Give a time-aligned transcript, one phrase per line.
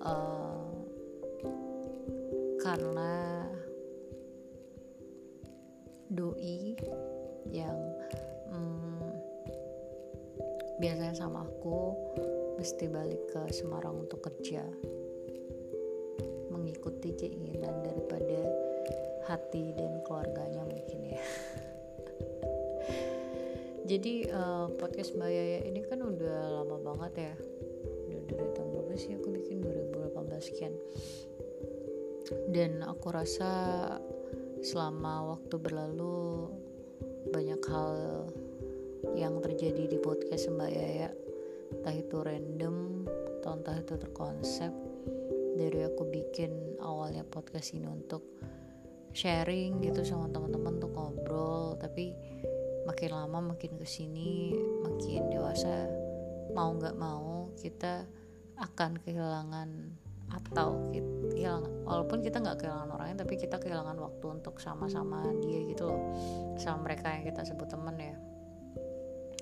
[0.00, 0.68] uh,
[2.58, 3.44] karena
[6.08, 6.72] doi
[7.52, 7.78] yang
[8.48, 9.12] um,
[10.80, 11.92] biasanya sama aku
[12.56, 14.64] mesti balik ke Semarang untuk kerja.
[16.48, 18.40] Mengikuti keinginan daripada
[19.28, 21.20] hati dan keluarganya mungkin ya
[23.88, 27.34] jadi uh, podcast Mbak Yaya ini kan udah lama banget ya.
[28.04, 29.64] Udah dari tahun berapa sih aku bikin?
[29.64, 30.74] 2018 sekian.
[32.52, 33.48] Dan aku rasa
[34.60, 36.52] selama waktu berlalu
[37.32, 37.92] banyak hal
[39.16, 41.08] yang terjadi di podcast Mbak Yaya.
[41.72, 43.08] Entah itu random
[43.40, 44.72] atau entah itu terkonsep.
[45.56, 48.20] Dari aku bikin awalnya podcast ini untuk
[49.16, 51.80] sharing gitu sama teman-teman untuk ngobrol.
[51.80, 52.12] Tapi
[52.88, 55.92] makin lama makin ke sini makin dewasa
[56.56, 58.08] mau nggak mau kita
[58.56, 59.68] akan kehilangan
[60.28, 65.68] atau kita kehilangan walaupun kita nggak kehilangan orangnya tapi kita kehilangan waktu untuk sama-sama dia
[65.68, 66.00] gitu loh
[66.56, 68.16] sama mereka yang kita sebut temen ya.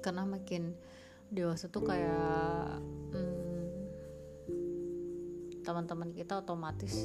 [0.00, 0.72] Karena makin
[1.28, 2.80] dewasa tuh kayak
[3.12, 3.64] hmm,
[5.60, 7.04] teman-teman kita otomatis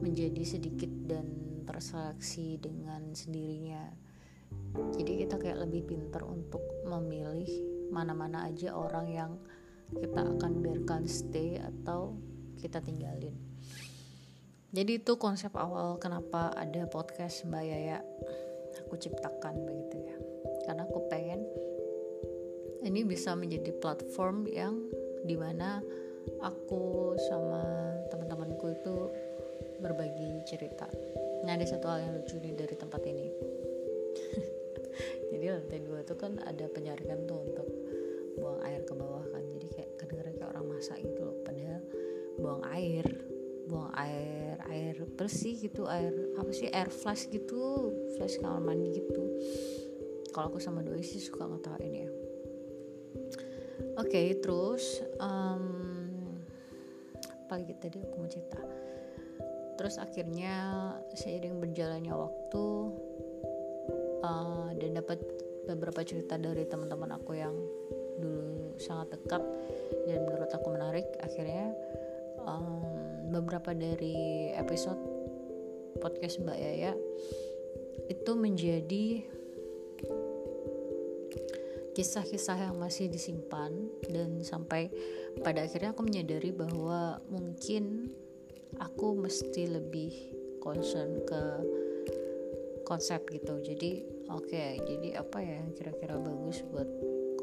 [0.00, 1.28] menjadi sedikit dan
[1.68, 4.03] terseleksi dengan sendirinya
[4.74, 7.46] jadi kita kayak lebih pinter untuk memilih
[7.94, 9.32] mana-mana aja orang yang
[9.94, 12.18] kita akan biarkan stay atau
[12.58, 13.34] kita tinggalin.
[14.74, 18.02] Jadi itu konsep awal kenapa ada podcast Mbak Yaya
[18.82, 20.16] aku ciptakan begitu ya.
[20.66, 21.46] Karena aku pengen
[22.82, 24.82] ini bisa menjadi platform yang
[25.22, 25.78] di mana
[26.42, 27.62] aku sama
[28.10, 28.94] teman-temanku itu
[29.78, 30.90] berbagi cerita.
[31.46, 33.30] Nah ada satu hal yang lucu nih dari tempat ini
[35.74, 37.66] Jadi lantai dua tuh kan ada penyaringan tuh untuk
[38.38, 39.42] buang air ke bawah kan.
[39.58, 41.34] Jadi kayak kedengeran kayak orang masak gitu loh.
[41.42, 41.82] Padahal
[42.38, 43.06] buang air
[43.66, 49.24] Buang air, air bersih gitu Air, apa sih, air flash gitu Flash kamar mandi gitu.
[50.30, 52.10] Kalau aku sama doi sih suka ngetawain ya.
[53.98, 55.66] Oke okay, terus um,
[57.18, 58.62] Apa lagi tadi aku mau cerita?
[59.74, 60.54] Terus akhirnya
[61.18, 62.64] seiring berjalannya waktu
[64.22, 65.18] uh, dan dapat
[65.64, 67.54] beberapa cerita dari teman-teman aku yang
[68.20, 69.42] dulu sangat dekat
[70.06, 71.06] dan menurut aku menarik.
[71.20, 71.74] Akhirnya
[72.44, 72.84] um,
[73.32, 75.00] beberapa dari episode
[75.98, 76.92] podcast Mbak Yaya
[78.10, 79.24] itu menjadi
[81.94, 83.70] kisah-kisah yang masih disimpan
[84.10, 84.90] dan sampai
[85.46, 88.10] pada akhirnya aku menyadari bahwa mungkin
[88.82, 90.12] aku mesti lebih
[90.58, 91.42] concern ke
[92.82, 93.62] konsep gitu.
[93.62, 96.88] Jadi oke jadi apa ya yang kira-kira bagus buat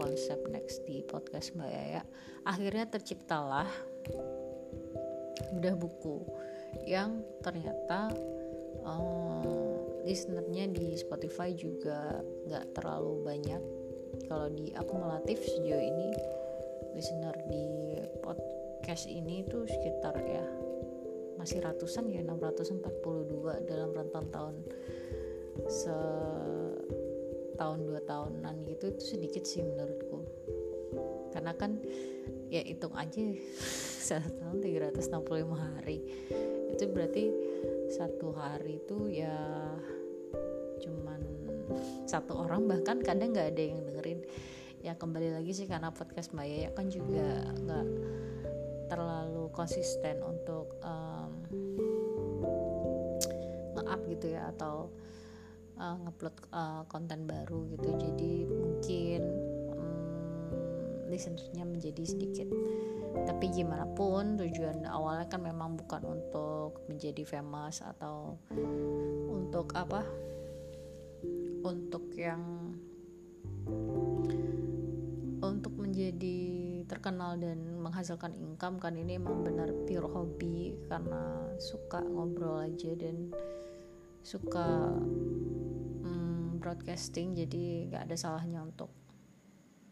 [0.01, 2.01] konsep next di podcast Mbak Yaya?
[2.47, 3.69] Akhirnya terciptalah
[5.53, 6.25] bedah buku
[6.87, 8.09] yang ternyata
[8.81, 9.45] um,
[10.07, 13.61] listenernya di Spotify juga nggak terlalu banyak.
[14.25, 16.09] Kalau di akumulatif sejauh ini
[16.97, 17.65] listener di
[18.19, 20.45] podcast ini tuh sekitar ya
[21.39, 24.55] masih ratusan ya 642 dalam rentang tahun
[25.67, 25.95] se
[27.61, 30.25] tahun dua tahunan gitu itu sedikit sih menurutku.
[31.29, 31.77] Karena kan
[32.49, 33.21] ya hitung aja
[34.09, 35.97] satu tahun 365 hari.
[36.73, 37.29] Itu berarti
[37.93, 39.37] satu hari itu ya
[40.81, 41.21] cuman
[42.09, 44.19] satu orang bahkan kadang nggak ada yang dengerin.
[44.81, 47.87] Ya kembali lagi sih karena podcast Mbak Yaya kan juga nggak
[48.89, 51.31] terlalu konsisten untuk um,
[53.77, 54.89] nge-up gitu ya atau
[55.81, 57.89] uh, ngupload uh, konten baru gitu.
[57.97, 59.21] Jadi mungkin
[61.09, 62.47] listenernya menjadi sedikit.
[63.11, 68.39] Tapi gimana pun tujuan awalnya kan memang bukan untuk menjadi famous atau
[69.27, 70.07] untuk apa?
[71.61, 72.71] Untuk yang
[75.41, 76.39] untuk menjadi
[76.87, 80.79] terkenal dan menghasilkan income kan ini emang benar pure hobi.
[80.87, 83.35] Karena suka ngobrol aja dan
[84.23, 84.95] suka
[86.61, 88.93] broadcasting jadi gak ada salahnya untuk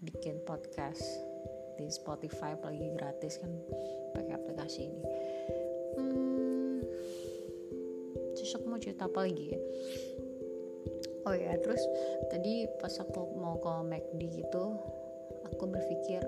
[0.06, 1.02] bikin podcast
[1.76, 3.52] di Spotify apalagi gratis kan
[4.14, 5.04] pakai aplikasi ini.
[5.98, 6.78] Hmm,
[8.38, 9.60] cocok mau cerita apa lagi ya?
[11.28, 11.82] Oh ya terus
[12.32, 14.78] tadi pas aku mau ke McD gitu
[15.60, 16.24] aku berpikir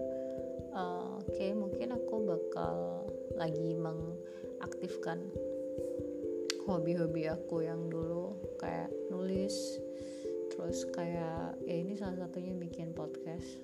[0.76, 3.08] uh, oke okay, mungkin aku bakal
[3.40, 5.24] lagi mengaktifkan
[6.68, 9.80] hobi-hobi aku yang dulu kayak nulis
[10.62, 13.58] terus kayak ya ini salah satunya bikin podcast.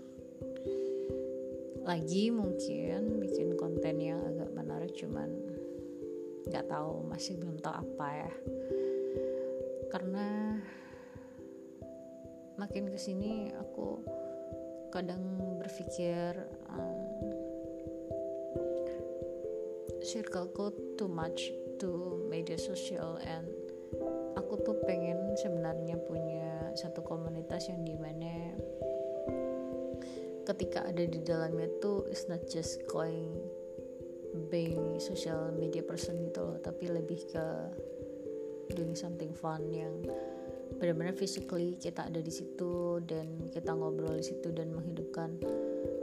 [1.85, 5.29] Lagi mungkin bikin konten yang agak menarik cuman
[6.49, 8.33] nggak tahu masih belum tahu apa ya.
[9.93, 10.57] Karena
[12.57, 14.01] makin ke sini aku
[14.89, 15.21] kadang
[15.61, 16.33] berpikir
[16.73, 16.97] um,
[20.01, 23.47] circleku too much to media sosial and
[24.35, 26.26] aku tuh pengen sebenarnya punya
[26.77, 28.53] satu komunitas yang di mana
[30.47, 33.35] ketika ada di dalamnya tuh it's not just going
[34.53, 37.45] being social media person gitu loh tapi lebih ke
[38.77, 39.91] doing something fun yang
[40.77, 45.41] benar-benar physically kita ada di situ dan kita ngobrol di situ dan menghidupkan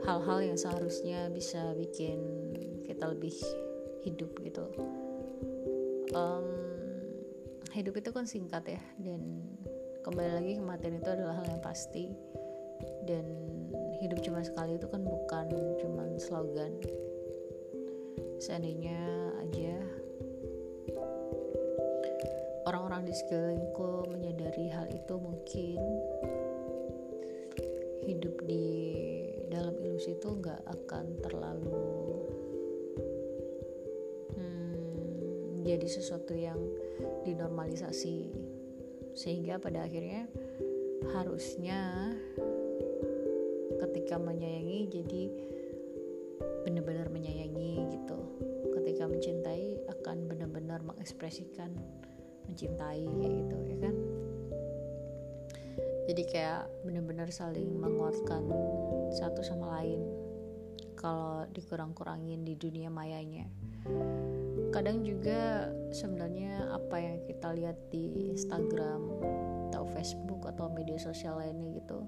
[0.03, 2.19] hal-hal yang seharusnya bisa bikin
[2.85, 3.33] kita lebih
[4.05, 4.65] hidup gitu.
[6.13, 6.47] Um,
[7.73, 9.21] hidup itu kan singkat ya dan
[10.05, 12.13] kembali lagi kematian itu adalah hal yang pasti.
[13.09, 13.25] Dan
[14.05, 15.49] hidup cuma sekali itu kan bukan
[15.81, 16.77] cuma slogan.
[18.37, 19.81] Seandainya aja
[22.69, 25.81] orang-orang di sekelilingku menyadari hal itu mungkin
[28.05, 28.67] hidup di
[29.49, 31.81] dalam ilusi itu nggak akan terlalu
[35.65, 36.61] menjadi sesuatu yang
[37.25, 38.29] dinormalisasi
[39.15, 40.27] sehingga pada akhirnya
[41.15, 42.11] harusnya
[43.79, 45.23] ketika menyayangi jadi
[46.67, 48.19] benar-benar menyayangi gitu.
[48.75, 51.73] Ketika mencintai akan benar-benar mengekspresikan
[52.51, 53.95] mencintai kayak gitu ya kan?
[56.05, 58.45] Jadi kayak benar-benar saling menguatkan
[59.15, 60.05] satu sama lain
[60.99, 63.49] kalau dikurang-kurangin di dunia mayanya
[64.75, 69.23] kadang juga sebenarnya apa yang kita lihat di Instagram
[69.71, 72.03] atau Facebook atau media sosial lainnya gitu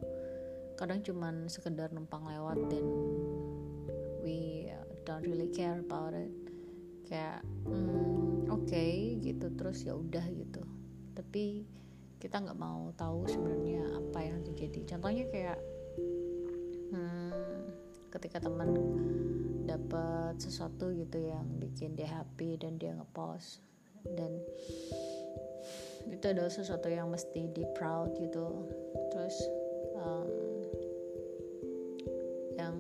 [0.77, 2.85] kadang cuman sekedar numpang lewat dan
[4.21, 4.69] we
[5.09, 6.29] don't really care about it.
[7.09, 10.61] Kayak hmm, oke okay, gitu terus ya udah gitu.
[11.17, 11.65] Tapi
[12.21, 14.85] kita nggak mau tahu sebenarnya apa yang terjadi.
[14.85, 15.59] Contohnya kayak
[16.93, 17.56] hmm,
[18.17, 18.73] ketika teman
[19.69, 23.61] dapat sesuatu gitu yang bikin dia happy dan dia ngepost.
[24.07, 24.41] Dan
[26.09, 28.73] itu adalah sesuatu yang mesti di proud gitu.
[29.13, 29.37] Terus
[30.01, 30.31] um,
[32.57, 32.75] yang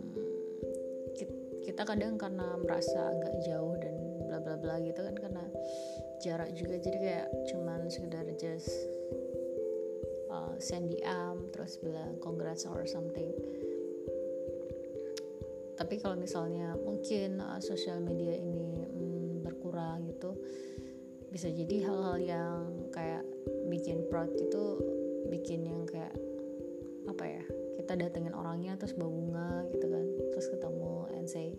[1.69, 5.45] kita kadang karena merasa agak jauh dan bla bla bla gitu kan karena
[6.25, 6.81] jarak juga.
[6.81, 8.73] Jadi kayak cuman sekedar just
[10.33, 13.35] uh, send DM terus bilang congrats or something
[15.77, 20.33] tapi kalau misalnya mungkin uh, sosial media ini hmm, berkurang gitu
[21.29, 23.23] bisa jadi hal-hal yang kayak
[23.69, 24.65] bikin proud itu
[25.29, 26.17] bikin yang kayak
[27.07, 27.45] apa ya
[27.77, 31.53] kita datengin orangnya terus bawa bunga gitu kan terus ketemu and say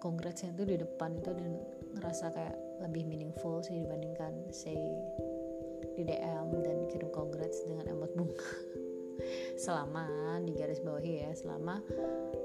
[0.00, 1.52] congratsnya itu di depan itu dan
[1.98, 4.78] ngerasa kayak lebih meaningful sih dibandingkan say
[5.98, 8.48] di DM dan kirim congrats dengan emot bunga
[9.56, 10.06] selama
[10.44, 11.80] di garis bawahi ya selama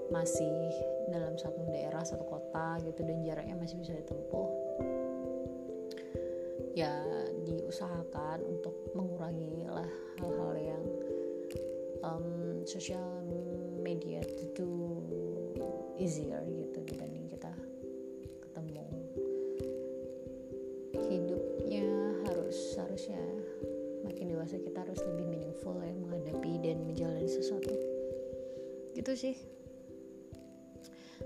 [0.10, 0.72] masih
[1.10, 4.50] dalam satu daerah satu kota gitu dan jaraknya masih bisa ditempuh.
[6.75, 6.91] Ya
[7.48, 9.88] diusahakan untuk mengurangi lah
[10.20, 10.86] hal-hal yang
[12.03, 13.24] um, sosial
[13.79, 14.70] media itu
[15.96, 16.64] easier gitu
[29.15, 29.36] sih.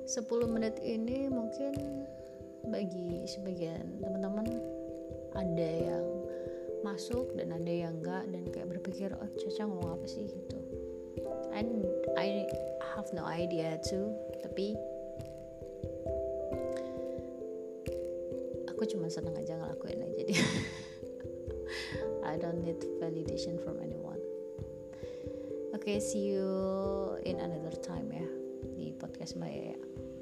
[0.05, 1.73] 10 menit ini mungkin
[2.69, 4.47] bagi sebagian teman-teman
[5.33, 6.05] ada yang
[6.85, 10.25] masuk dan ada yang enggak dan kayak berpikir oh Caca ngomong apa sih?
[10.29, 10.57] gitu.
[11.51, 11.83] And
[12.15, 12.47] I
[12.95, 14.77] have no idea too tapi
[18.71, 20.39] aku cuma seneng aja ngelakuin aja dia.
[22.29, 23.98] I don't need validation from anyone
[25.89, 28.21] okay, see you in another time ya
[28.77, 29.77] di podcast Mbak Yaya.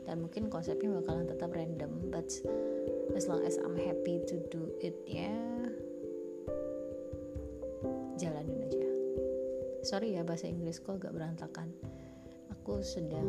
[0.07, 2.31] Dan mungkin konsepnya bakalan tetap random but
[3.12, 5.27] as long as I'm happy to do it ya
[8.15, 8.88] jalanin aja.
[9.83, 11.75] Sorry ya bahasa Inggrisku agak berantakan.
[12.55, 13.27] Aku sedang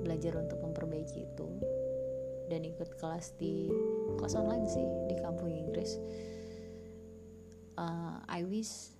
[0.00, 1.48] belajar untuk memperbaiki itu
[2.48, 3.68] dan ikut kelas di
[4.16, 6.00] kelas online sih di kampung Inggris.
[7.76, 8.96] Uh, I wish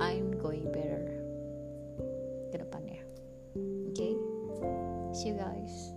[0.00, 0.89] I'm going better
[5.24, 5.89] you guys